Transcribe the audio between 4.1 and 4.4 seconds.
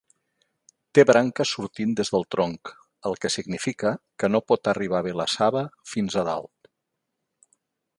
que